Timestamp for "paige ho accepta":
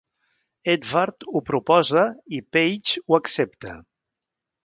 2.57-3.77